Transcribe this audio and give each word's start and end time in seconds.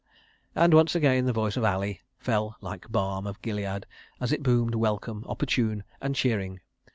And 0.55 0.73
again 0.73 1.25
the 1.27 1.31
voice 1.31 1.55
of 1.57 1.63
Ali 1.63 2.01
fell 2.17 2.55
like 2.59 2.91
balm 2.91 3.27
of 3.27 3.39
Gilead, 3.43 3.85
as 4.19 4.31
it 4.31 4.41
boomed, 4.41 4.73
welcome, 4.73 5.23
opportune 5.27 5.83
and 6.01 6.15
cheering. 6.15 6.59